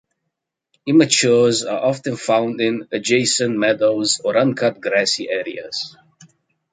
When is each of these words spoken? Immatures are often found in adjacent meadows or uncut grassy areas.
Immatures 0.89 1.63
are 1.63 1.79
often 1.85 2.17
found 2.17 2.59
in 2.59 2.87
adjacent 2.91 3.55
meadows 3.55 4.19
or 4.25 4.35
uncut 4.35 4.81
grassy 4.81 5.29
areas. 5.29 5.95